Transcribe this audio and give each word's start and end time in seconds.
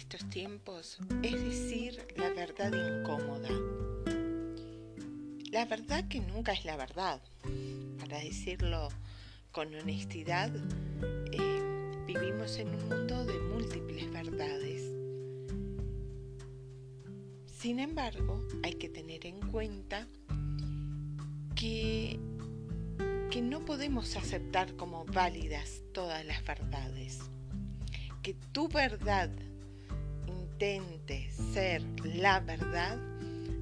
estos 0.00 0.24
tiempos 0.30 0.98
es 1.22 1.44
decir 1.44 2.06
la 2.16 2.30
verdad 2.30 2.72
incómoda. 2.72 3.50
La 5.52 5.66
verdad 5.66 6.08
que 6.08 6.20
nunca 6.20 6.52
es 6.52 6.64
la 6.64 6.76
verdad. 6.78 7.20
Para 7.98 8.18
decirlo 8.20 8.88
con 9.52 9.74
honestidad, 9.74 10.50
eh, 11.32 12.02
vivimos 12.06 12.56
en 12.56 12.68
un 12.68 12.88
mundo 12.88 13.26
de 13.26 13.38
múltiples 13.40 14.10
verdades. 14.10 14.90
Sin 17.44 17.78
embargo, 17.78 18.42
hay 18.62 18.72
que 18.72 18.88
tener 18.88 19.26
en 19.26 19.38
cuenta 19.50 20.08
que, 21.54 22.18
que 23.30 23.42
no 23.42 23.66
podemos 23.66 24.16
aceptar 24.16 24.76
como 24.76 25.04
válidas 25.04 25.82
todas 25.92 26.24
las 26.24 26.42
verdades. 26.46 27.20
Que 28.22 28.32
tu 28.32 28.68
verdad 28.68 29.30
intente 30.60 31.30
ser 31.54 31.82
la 32.04 32.38
verdad, 32.40 32.98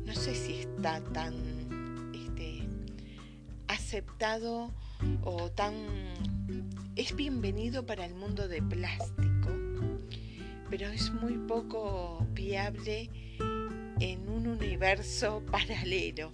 no 0.04 0.12
sé 0.16 0.34
si 0.34 0.54
está 0.54 1.00
tan 1.12 2.10
este, 2.12 2.66
aceptado 3.68 4.72
o 5.22 5.48
tan... 5.52 5.74
es 6.96 7.14
bienvenido 7.14 7.86
para 7.86 8.04
el 8.04 8.14
mundo 8.16 8.48
de 8.48 8.60
plástico, 8.62 9.48
pero 10.70 10.88
es 10.88 11.12
muy 11.12 11.34
poco 11.34 12.26
viable 12.32 13.08
en 14.00 14.28
un 14.28 14.48
universo 14.48 15.40
paralelo 15.52 16.32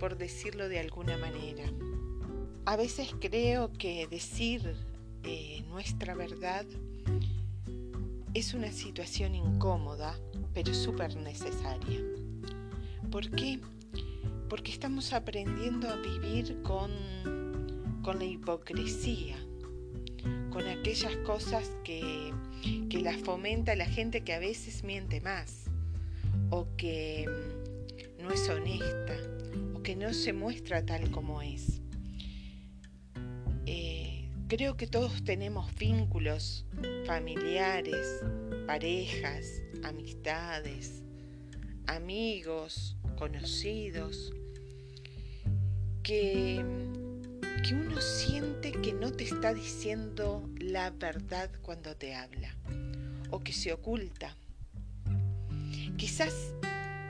por 0.00 0.16
decirlo 0.16 0.70
de 0.70 0.78
alguna 0.78 1.18
manera. 1.18 1.64
A 2.64 2.76
veces 2.76 3.14
creo 3.20 3.70
que 3.74 4.06
decir 4.06 4.76
eh, 5.24 5.62
nuestra 5.68 6.14
verdad 6.14 6.64
es 8.34 8.52
una 8.54 8.72
situación 8.72 9.34
incómoda, 9.34 10.18
pero 10.52 10.74
súper 10.74 11.16
necesaria. 11.16 12.00
¿Por 13.10 13.30
qué? 13.30 13.60
Porque 14.48 14.72
estamos 14.72 15.12
aprendiendo 15.12 15.88
a 15.88 15.96
vivir 15.96 16.60
con, 16.62 16.90
con 18.02 18.18
la 18.18 18.24
hipocresía, 18.24 19.36
con 20.50 20.66
aquellas 20.66 21.16
cosas 21.18 21.70
que, 21.84 22.32
que 22.90 23.00
las 23.00 23.16
fomenta 23.16 23.74
la 23.76 23.86
gente 23.86 24.22
que 24.22 24.34
a 24.34 24.38
veces 24.38 24.84
miente 24.84 25.20
más 25.20 25.64
o 26.50 26.66
que 26.76 27.24
no 28.20 28.30
es 28.30 28.48
honesta 28.48 29.16
que 29.84 29.94
no 29.94 30.14
se 30.14 30.32
muestra 30.32 30.84
tal 30.84 31.10
como 31.10 31.42
es. 31.42 31.82
Eh, 33.66 34.03
creo 34.56 34.76
que 34.76 34.86
todos 34.86 35.24
tenemos 35.24 35.74
vínculos 35.74 36.64
familiares, 37.06 38.22
parejas, 38.68 39.44
amistades, 39.82 41.02
amigos, 41.88 42.96
conocidos, 43.16 44.32
que, 46.04 46.64
que 47.64 47.74
uno 47.74 48.00
siente 48.00 48.70
que 48.70 48.92
no 48.92 49.10
te 49.10 49.24
está 49.24 49.52
diciendo 49.52 50.48
la 50.60 50.90
verdad 50.90 51.50
cuando 51.60 51.96
te 51.96 52.14
habla 52.14 52.54
o 53.32 53.40
que 53.40 53.52
se 53.52 53.72
oculta. 53.72 54.36
Quizás 55.96 56.54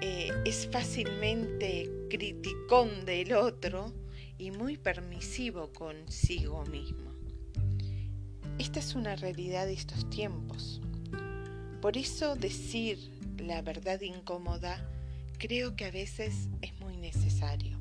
eh, 0.01 0.31
es 0.47 0.67
fácilmente 0.73 1.91
criticón 2.09 3.05
del 3.05 3.35
otro 3.35 3.93
y 4.39 4.51
muy 4.51 4.79
permisivo 4.79 5.71
consigo 5.75 6.65
mismo. 6.65 7.14
Esta 8.59 8.79
es 8.79 8.95
una 8.95 9.17
realidad 9.17 9.67
de 9.67 9.75
estos 9.75 10.09
tiempos. 10.11 10.81
Por 11.81 11.97
eso 11.97 12.37
decir 12.37 12.99
la 13.39 13.61
verdad 13.63 14.01
incómoda 14.01 14.89
creo 15.39 15.77
que 15.77 15.85
a 15.85 15.91
veces 15.91 16.49
es 16.63 16.79
muy 16.81 16.97
necesario, 16.97 17.79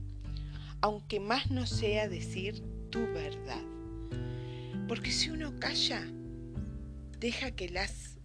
aunque 0.81 1.19
más 1.19 1.51
no 1.51 1.66
sea 1.66 2.09
decir 2.09 2.62
tu 2.89 3.00
verdad. 3.00 3.62
Porque 4.88 5.12
si 5.12 5.29
uno 5.29 5.53
calla, 5.59 6.01
deja 7.19 7.51
que 7.51 7.69
las 7.69 8.17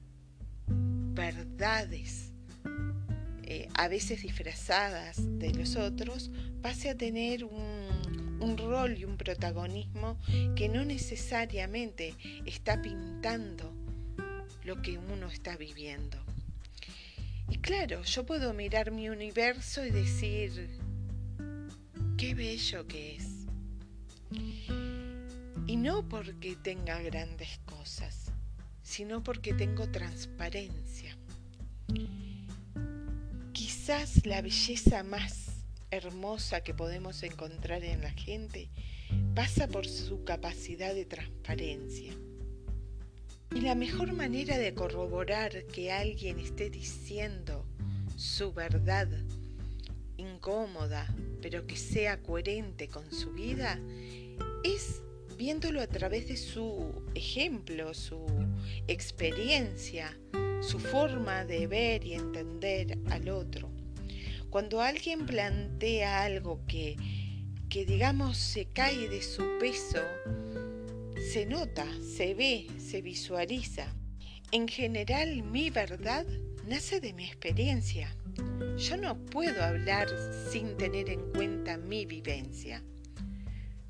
verdades 0.66 2.32
eh, 3.50 3.68
a 3.74 3.88
veces 3.88 4.22
disfrazadas 4.22 5.16
de 5.38 5.54
los 5.54 5.76
otros, 5.76 6.30
pase 6.60 6.90
a 6.90 6.94
tener 6.94 7.44
un, 7.44 7.87
un 8.40 8.56
rol 8.56 8.96
y 8.98 9.04
un 9.04 9.16
protagonismo 9.16 10.18
que 10.54 10.68
no 10.68 10.84
necesariamente 10.84 12.14
está 12.46 12.80
pintando 12.80 13.72
lo 14.64 14.80
que 14.82 14.98
uno 14.98 15.28
está 15.28 15.56
viviendo. 15.56 16.18
Y 17.50 17.58
claro, 17.58 18.02
yo 18.02 18.26
puedo 18.26 18.52
mirar 18.52 18.90
mi 18.90 19.08
universo 19.08 19.84
y 19.84 19.90
decir, 19.90 20.68
qué 22.18 22.34
bello 22.34 22.86
que 22.86 23.16
es. 23.16 23.46
Y 25.66 25.76
no 25.76 26.06
porque 26.08 26.56
tenga 26.56 27.00
grandes 27.00 27.58
cosas, 27.64 28.32
sino 28.82 29.22
porque 29.22 29.54
tengo 29.54 29.90
transparencia. 29.90 31.16
Quizás 33.52 34.26
la 34.26 34.42
belleza 34.42 35.02
más 35.02 35.47
hermosa 35.90 36.62
que 36.62 36.74
podemos 36.74 37.22
encontrar 37.22 37.84
en 37.84 38.02
la 38.02 38.10
gente 38.10 38.70
pasa 39.34 39.68
por 39.68 39.86
su 39.86 40.24
capacidad 40.24 40.94
de 40.94 41.06
transparencia. 41.06 42.12
Y 43.54 43.60
la 43.60 43.74
mejor 43.74 44.12
manera 44.12 44.58
de 44.58 44.74
corroborar 44.74 45.64
que 45.66 45.90
alguien 45.90 46.38
esté 46.38 46.70
diciendo 46.70 47.64
su 48.16 48.52
verdad 48.52 49.08
incómoda, 50.16 51.06
pero 51.40 51.66
que 51.66 51.76
sea 51.76 52.22
coherente 52.22 52.88
con 52.88 53.10
su 53.12 53.32
vida, 53.32 53.80
es 54.64 55.02
viéndolo 55.36 55.80
a 55.80 55.86
través 55.86 56.28
de 56.28 56.36
su 56.36 56.92
ejemplo, 57.14 57.94
su 57.94 58.26
experiencia, 58.88 60.18
su 60.60 60.78
forma 60.78 61.44
de 61.44 61.66
ver 61.68 62.04
y 62.04 62.14
entender 62.14 62.98
al 63.10 63.28
otro. 63.28 63.77
Cuando 64.50 64.80
alguien 64.80 65.26
plantea 65.26 66.22
algo 66.22 66.64
que, 66.66 66.96
que 67.68 67.84
digamos 67.84 68.38
se 68.38 68.64
cae 68.66 69.08
de 69.08 69.22
su 69.22 69.44
peso, 69.60 70.02
se 71.32 71.44
nota, 71.44 71.86
se 72.00 72.32
ve, 72.32 72.66
se 72.78 73.02
visualiza. 73.02 73.94
En 74.50 74.66
general 74.66 75.42
mi 75.42 75.68
verdad 75.68 76.24
nace 76.66 77.00
de 77.00 77.12
mi 77.12 77.26
experiencia. 77.26 78.16
Yo 78.78 78.96
no 78.96 79.18
puedo 79.26 79.62
hablar 79.62 80.08
sin 80.50 80.78
tener 80.78 81.10
en 81.10 81.30
cuenta 81.32 81.76
mi 81.76 82.06
vivencia, 82.06 82.82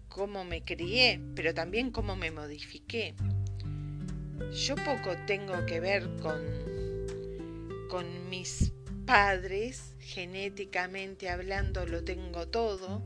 cómo 0.09 0.45
me 0.45 0.63
crié, 0.65 1.21
pero 1.37 1.55
también 1.55 1.93
cómo 1.93 2.17
me 2.17 2.33
modifiqué. 2.33 3.15
Yo 4.53 4.75
poco 4.75 5.15
tengo 5.27 5.67
que 5.67 5.79
ver 5.79 6.09
con, 6.21 6.41
con 7.89 8.29
mis 8.29 8.73
padres, 9.09 9.95
genéticamente 10.01 11.31
hablando 11.31 11.87
lo 11.87 12.05
tengo 12.05 12.47
todo, 12.49 13.03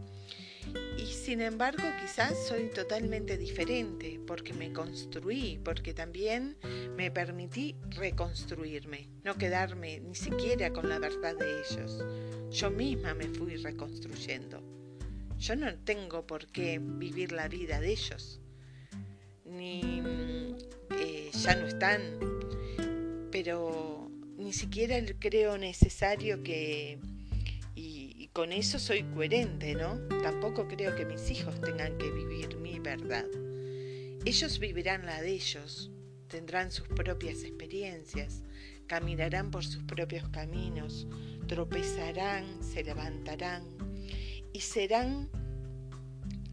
y 0.99 1.07
sin 1.07 1.41
embargo 1.41 1.85
quizás 2.01 2.49
soy 2.49 2.71
totalmente 2.71 3.39
diferente 3.39 4.19
porque 4.27 4.53
me 4.53 4.73
construí, 4.73 5.61
porque 5.62 5.95
también 5.95 6.56
me 6.97 7.12
permití 7.12 7.76
reconstruirme, 7.91 9.11
no 9.23 9.37
quedarme 9.37 10.00
ni 10.00 10.17
siquiera 10.17 10.73
con 10.73 10.88
la 10.88 10.99
verdad 10.99 11.37
de 11.37 11.61
ellos. 11.61 12.05
Yo 12.50 12.73
misma 12.73 13.15
me 13.15 13.29
fui 13.29 13.55
reconstruyendo. 13.59 14.61
Yo 15.38 15.55
no 15.55 15.73
tengo 15.85 16.26
por 16.26 16.49
qué 16.49 16.81
vivir 16.82 17.31
la 17.31 17.47
vida 17.47 17.79
de 17.79 17.93
ellos, 17.93 18.41
ni 19.44 20.03
eh, 20.99 21.31
ya 21.32 21.55
no 21.55 21.69
están, 21.69 22.00
pero 23.31 24.01
ni 24.43 24.53
siquiera 24.53 24.97
creo 25.19 25.56
necesario 25.59 26.43
que... 26.43 26.99
Y, 27.75 28.29
con 28.33 28.50
eso 28.50 28.79
soy 28.79 29.03
coherente, 29.03 29.75
¿no? 29.75 29.99
Tampoco 30.23 30.67
creo 30.67 30.97
que 30.97 31.05
mis 31.05 31.31
hijos 31.31 31.61
tengan 31.61 31.99
que 31.99 32.11
vivir 32.11 32.56
mi 32.56 32.79
verdad. 32.79 33.27
Ellos 34.25 34.59
vivirán 34.59 35.05
la 35.05 35.21
de 35.21 35.33
ellos, 35.33 35.91
tendrán 36.29 36.73
sus 36.73 36.89
propias 36.89 37.43
experiencias, 37.43 38.43
caminarán 38.87 39.50
por 39.50 39.65
sus 39.65 39.83
propios 39.83 40.27
caminos, 40.31 41.06
tropezarán, 41.47 42.62
se 42.62 42.83
levantarán 42.83 43.65
y 44.55 44.61
serán 44.61 45.29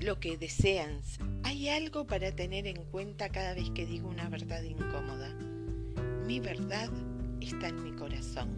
lo 0.02 0.20
que 0.20 0.38
desean. 0.38 1.00
Hay 1.44 1.70
algo 1.70 2.08
para 2.08 2.36
tener 2.36 2.68
en 2.68 2.84
cuenta 2.92 3.30
cada 3.30 3.54
vez 3.54 3.70
que 3.70 3.86
digo 3.86 4.10
una 4.10 4.28
verdad 4.28 4.64
incómoda. 4.64 5.34
Mi 6.26 6.42
verdad 6.42 6.92
está 7.48 7.70
en 7.70 7.84
mi 7.84 7.92
corazón. 7.92 8.50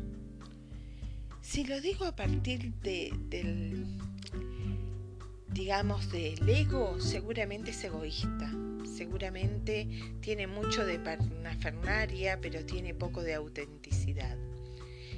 Si 1.42 1.64
lo 1.64 1.82
digo 1.82 2.06
a 2.06 2.16
partir 2.16 2.74
de, 2.76 3.12
del, 3.30 3.86
digamos, 5.54 6.12
del 6.12 6.48
ego, 6.48 7.00
seguramente 7.00 7.72
es 7.72 7.84
egoísta, 7.84 8.52
seguramente 8.86 9.88
tiene 10.22 10.48
mucho 10.48 10.86
de 10.86 11.00
fernaria, 11.60 12.40
pero 12.40 12.64
tiene 12.66 12.94
poco 12.94 13.22
de 13.24 13.34
autenticidad. 13.34 14.38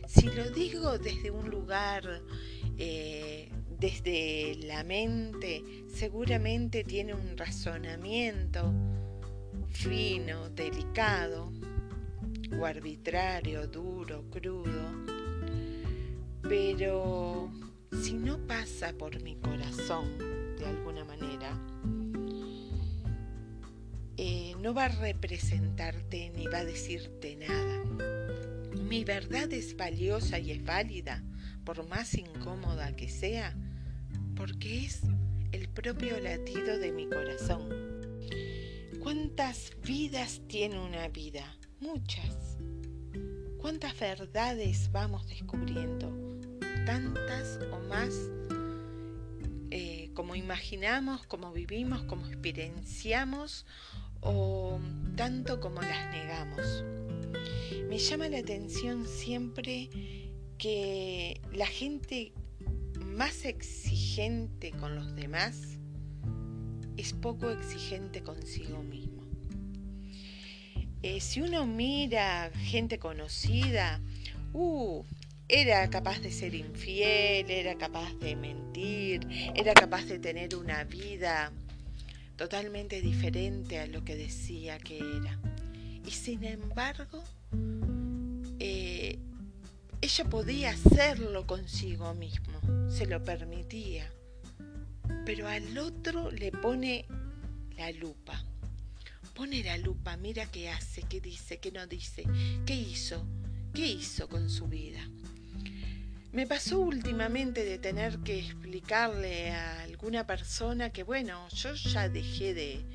Si 0.08 0.28
lo 0.28 0.50
digo 0.50 0.98
desde 0.98 1.32
un 1.32 1.50
lugar, 1.50 2.22
eh, 2.78 3.50
desde 3.80 4.56
la 4.64 4.84
mente, 4.84 5.64
seguramente 5.94 6.84
tiene 6.84 7.14
un 7.14 7.38
razonamiento 7.38 8.74
fino, 9.70 10.50
delicado, 10.50 11.52
o 12.60 12.66
arbitrario, 12.66 13.68
duro, 13.68 14.30
crudo, 14.30 15.06
pero 16.42 17.52
si 18.02 18.14
no 18.14 18.38
pasa 18.46 18.94
por 18.98 19.22
mi 19.22 19.36
corazón 19.38 20.18
de 20.58 20.66
alguna 20.66 21.06
manera, 21.06 21.58
eh, 24.18 24.54
no 24.60 24.74
va 24.74 24.86
a 24.86 24.90
representarte 24.90 26.32
ni 26.36 26.48
va 26.48 26.60
a 26.60 26.66
decirte 26.66 27.36
nada. 27.36 27.84
Mi 28.90 29.04
verdad 29.04 29.52
es 29.54 29.76
valiosa 29.76 30.40
y 30.40 30.52
es 30.52 30.64
válida, 30.64 31.24
por 31.64 31.88
más 31.88 32.14
incómoda 32.14 32.96
que 32.96 33.10
sea, 33.10 33.56
porque 34.36 34.86
es 34.86 35.02
el 35.52 35.70
propio 35.70 36.20
latido 36.20 36.78
de 36.78 36.92
mi 36.92 37.08
corazón. 37.08 37.70
¿Cuántas 39.02 39.72
vidas 39.82 40.42
tiene 40.48 40.80
una 40.80 41.08
vida? 41.10 41.58
Muchas. 41.84 42.56
¿Cuántas 43.58 44.00
verdades 44.00 44.90
vamos 44.94 45.28
descubriendo? 45.28 46.10
Tantas 46.86 47.60
o 47.74 47.80
más 47.90 48.14
eh, 49.70 50.10
como 50.14 50.34
imaginamos, 50.36 51.28
como 51.28 51.52
vivimos, 51.52 52.04
como 52.04 52.26
experienciamos 52.26 53.66
o 54.22 54.80
tanto 55.18 55.60
como 55.60 55.82
las 55.82 56.10
negamos. 56.10 56.86
Me 57.90 57.98
llama 57.98 58.30
la 58.30 58.38
atención 58.38 59.06
siempre 59.06 59.90
que 60.58 61.42
la 61.52 61.68
gente 61.68 62.32
más 62.98 63.44
exigente 63.44 64.72
con 64.72 64.96
los 64.96 65.14
demás 65.18 65.78
es 66.96 67.12
poco 67.12 67.50
exigente 67.50 68.24
consigo 68.24 68.82
mismo. 68.84 69.13
Eh, 71.04 71.20
si 71.20 71.42
uno 71.42 71.66
mira 71.66 72.50
gente 72.56 72.98
conocida, 72.98 74.00
uh, 74.54 75.04
era 75.50 75.90
capaz 75.90 76.22
de 76.22 76.32
ser 76.32 76.56
infiel, 76.56 77.52
era 77.52 77.76
capaz 77.76 78.14
de 78.22 78.38
mentir, 78.38 79.28
era 79.54 79.74
capaz 79.74 80.06
de 80.06 80.18
tener 80.18 80.56
una 80.56 80.86
vida 80.86 81.52
totalmente 82.38 83.02
diferente 83.02 83.80
a 83.80 83.88
lo 83.88 84.06
que 84.06 84.16
decía 84.16 84.78
que 84.78 84.98
era. 85.00 85.38
Y 86.08 86.12
sin 86.12 86.46
embargo, 86.46 87.22
eh, 88.60 89.20
ella 90.00 90.24
podía 90.24 90.70
hacerlo 90.70 91.46
consigo 91.46 92.14
mismo, 92.14 92.62
se 92.90 93.08
lo 93.08 93.22
permitía, 93.26 94.10
pero 95.26 95.50
al 95.50 95.78
otro 95.78 96.32
le 96.32 96.54
pone 96.54 97.06
la 97.76 97.92
lupa 97.92 98.42
Pone 99.34 99.64
la 99.64 99.78
lupa, 99.78 100.16
mira 100.16 100.46
qué 100.46 100.70
hace, 100.70 101.02
qué 101.04 101.20
dice, 101.20 101.60
qué 101.60 101.72
no 101.72 101.88
dice, 101.88 102.24
qué 102.66 102.76
hizo, 102.76 103.26
qué 103.74 103.88
hizo 103.88 104.30
con 104.30 104.50
su 104.50 104.68
vida. 104.68 105.10
Me 106.32 106.46
pasó 106.46 106.80
últimamente 106.80 107.66
de 107.66 107.80
tener 107.80 108.20
que 108.20 108.40
explicarle 108.40 109.52
a 109.52 109.82
alguna 109.84 110.28
persona 110.28 110.92
que, 110.92 111.04
bueno, 111.04 111.48
yo 111.50 111.74
ya 111.74 112.10
dejé 112.10 112.54
de, 112.54 112.86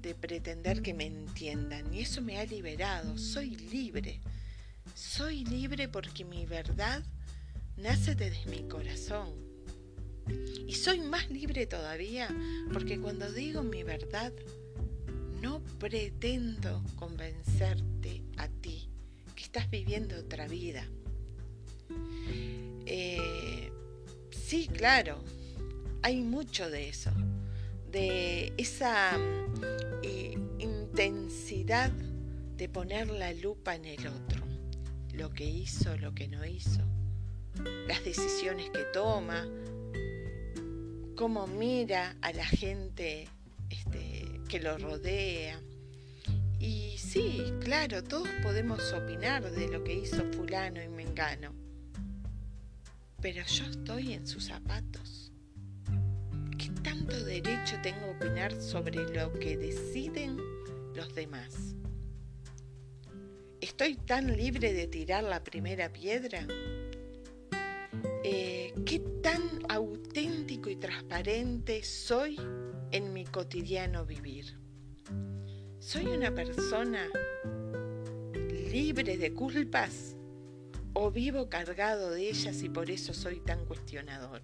de 0.00 0.14
pretender 0.14 0.80
que 0.80 0.94
me 0.94 1.04
entiendan 1.04 1.92
y 1.92 2.00
eso 2.00 2.22
me 2.22 2.38
ha 2.38 2.46
liberado, 2.46 3.18
soy 3.18 3.50
libre. 3.56 4.20
Soy 4.94 5.44
libre 5.44 5.88
porque 5.88 6.24
mi 6.24 6.46
verdad 6.46 7.02
nace 7.76 8.14
desde 8.14 8.46
mi 8.46 8.66
corazón. 8.68 9.34
Y 10.66 10.72
soy 10.72 11.00
más 11.00 11.30
libre 11.30 11.66
todavía 11.66 12.28
porque 12.72 12.98
cuando 12.98 13.30
digo 13.30 13.62
mi 13.62 13.82
verdad, 13.82 14.32
no 15.46 15.60
pretendo 15.78 16.82
convencerte 16.96 18.20
a 18.36 18.48
ti 18.48 18.88
que 19.36 19.44
estás 19.44 19.70
viviendo 19.70 20.18
otra 20.18 20.48
vida. 20.48 20.84
Eh, 22.84 23.70
sí, 24.32 24.66
claro, 24.66 25.22
hay 26.02 26.20
mucho 26.22 26.68
de 26.68 26.88
eso, 26.88 27.12
de 27.92 28.54
esa 28.56 29.16
eh, 30.02 30.36
intensidad 30.58 31.92
de 32.56 32.68
poner 32.68 33.08
la 33.08 33.32
lupa 33.32 33.76
en 33.76 33.84
el 33.84 34.04
otro, 34.04 34.42
lo 35.12 35.32
que 35.32 35.44
hizo, 35.44 35.96
lo 35.96 36.12
que 36.12 36.26
no 36.26 36.44
hizo, 36.44 36.80
las 37.86 38.04
decisiones 38.04 38.68
que 38.70 38.82
toma, 38.92 39.46
cómo 41.14 41.46
mira 41.46 42.16
a 42.20 42.32
la 42.32 42.46
gente 42.46 43.28
este, 43.70 44.15
que 44.46 44.60
lo 44.60 44.78
rodea. 44.78 45.60
Y 46.58 46.96
sí, 46.98 47.52
claro, 47.60 48.02
todos 48.02 48.28
podemos 48.42 48.92
opinar 48.92 49.50
de 49.50 49.68
lo 49.68 49.82
que 49.84 49.94
hizo 49.94 50.24
fulano 50.32 50.82
y 50.82 50.88
mengano, 50.88 51.52
pero 53.20 53.44
yo 53.44 53.64
estoy 53.64 54.14
en 54.14 54.26
sus 54.26 54.44
zapatos. 54.44 55.32
¿Qué 56.58 56.70
tanto 56.82 57.24
derecho 57.24 57.76
tengo 57.82 58.06
a 58.06 58.10
opinar 58.10 58.52
sobre 58.60 59.04
lo 59.14 59.32
que 59.38 59.56
deciden 59.56 60.38
los 60.94 61.14
demás? 61.14 61.74
¿Estoy 63.60 63.96
tan 63.96 64.36
libre 64.36 64.72
de 64.72 64.86
tirar 64.86 65.24
la 65.24 65.42
primera 65.42 65.92
piedra? 65.92 66.46
Eh, 68.24 68.72
¿Qué 68.84 69.00
tan 69.22 69.42
auténtico 69.68 70.70
y 70.70 70.76
transparente 70.76 71.82
soy 71.82 72.38
en 72.96 73.12
mi 73.12 73.26
cotidiano 73.26 74.06
vivir. 74.06 74.58
¿Soy 75.78 76.06
una 76.06 76.34
persona 76.34 77.06
libre 78.72 79.18
de 79.18 79.34
culpas 79.34 80.16
o 80.94 81.10
vivo 81.10 81.50
cargado 81.50 82.10
de 82.10 82.30
ellas 82.30 82.62
y 82.62 82.70
por 82.70 82.90
eso 82.90 83.12
soy 83.12 83.40
tan 83.40 83.66
cuestionador? 83.66 84.40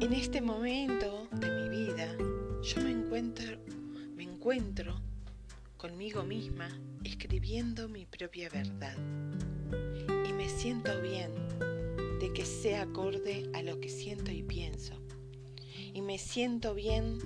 En 0.00 0.14
este 0.14 0.40
momento 0.40 1.28
de 1.32 1.50
mi 1.50 1.68
vida 1.68 2.16
yo 2.62 2.80
me 2.80 2.90
encuentro, 2.90 3.58
me 4.16 4.22
encuentro 4.22 4.98
conmigo 5.76 6.22
misma 6.22 6.70
escribiendo 7.04 7.90
mi 7.90 8.06
propia 8.06 8.48
verdad 8.48 8.96
y 10.26 10.32
me 10.32 10.48
siento 10.48 10.98
bien 11.02 11.32
de 12.18 12.32
que 12.32 12.46
sea 12.46 12.82
acorde 12.82 13.50
a 13.52 13.60
lo 13.60 13.78
que 13.78 13.90
siento 13.90 14.30
y 14.30 14.42
pienso 14.42 14.94
y 15.92 16.02
me 16.02 16.18
siento 16.18 16.74
bien 16.74 17.18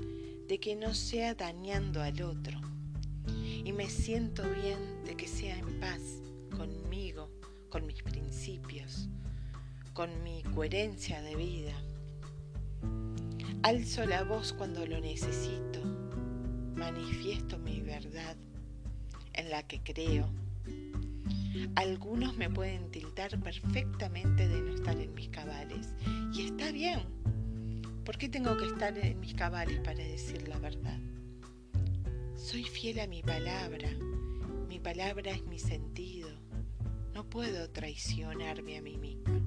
de 0.49 0.59
que 0.59 0.76
no 0.76 0.94
sea 0.94 1.35
dañando 1.35 2.02
al 2.02 2.23
otro. 2.23 2.61
Y 3.64 3.73
me 3.73 3.88
siento 3.88 4.42
bien 4.62 5.04
de 5.04 5.16
que 5.16 5.26
sea 5.26 5.59
en 5.59 5.80
paz 5.80 6.00
conmigo, 6.56 7.30
con 7.71 7.87
mis 7.87 8.02
principios, 8.02 9.09
con 9.92 10.23
mi 10.23 10.42
coherencia 10.42 11.23
de 11.23 11.35
vida. 11.35 11.73
Alzo 13.62 14.04
la 14.04 14.25
voz 14.25 14.52
cuando 14.52 14.87
lo 14.87 15.00
necesito, 15.00 15.80
manifiesto 16.76 17.59
mi 17.59 17.80
verdad 17.80 18.37
en 19.33 19.50
la 19.50 19.66
que 19.66 19.80
creo. 19.83 20.28
Algunos 21.76 22.37
me 22.37 22.50
pueden 22.50 22.90
tildar 22.90 23.40
perfectamente 23.40 24.47
de 24.47 24.61
no 24.61 24.75
estar 24.75 24.99
en 24.99 25.14
mis 25.14 25.28
cabales 25.30 25.94
y 26.33 26.47
está 26.47 26.71
bien 26.71 27.00
¿Por 28.04 28.18
qué 28.18 28.28
tengo 28.28 28.54
que 28.58 28.66
estar 28.66 28.96
en 28.99 29.18
mis 29.18 29.32
cabales 29.32 29.80
para 29.80 30.04
decir 30.04 30.46
la 30.46 30.58
verdad? 30.58 30.99
Soy 32.37 32.62
fiel 32.64 33.00
a 33.00 33.06
mi 33.06 33.23
palabra. 33.23 33.88
Mi 34.68 34.78
palabra 34.78 35.30
es 35.30 35.42
mi 35.46 35.58
sentido. 35.58 36.28
No 37.14 37.25
puedo 37.25 37.70
traicionarme 37.70 38.76
a 38.76 38.82
mí 38.82 38.99
misma. 38.99 39.40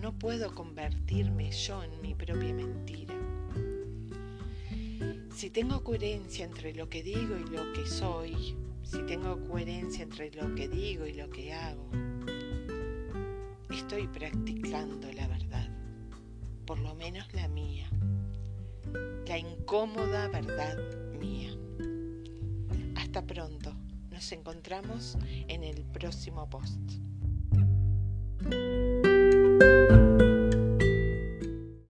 No 0.00 0.18
puedo 0.18 0.54
convertirme 0.54 1.50
yo 1.50 1.82
en 1.82 2.00
mi 2.00 2.14
propia 2.14 2.54
mentira. 2.54 3.14
Si 5.36 5.50
tengo 5.50 5.84
coherencia 5.84 6.46
entre 6.46 6.72
lo 6.72 6.88
que 6.88 7.02
digo 7.02 7.36
y 7.36 7.50
lo 7.50 7.70
que 7.74 7.86
soy, 7.86 8.56
si 8.82 9.02
tengo 9.02 9.46
coherencia 9.46 10.04
entre 10.04 10.30
lo 10.30 10.54
que 10.54 10.68
digo 10.68 11.04
y 11.06 11.12
lo 11.12 11.28
que 11.28 11.52
hago, 11.52 11.90
estoy 13.68 14.06
practicando 14.06 15.12
la 15.12 15.28
verdad 15.28 15.41
por 16.72 16.80
lo 16.80 16.94
menos 16.94 17.30
la 17.34 17.48
mía, 17.48 17.86
la 19.26 19.36
incómoda 19.36 20.26
verdad 20.28 20.78
mía. 21.20 21.54
Hasta 22.96 23.26
pronto, 23.26 23.74
nos 24.10 24.32
encontramos 24.32 25.18
en 25.48 25.64
el 25.64 25.84
próximo 25.84 26.48
post. 26.48 26.80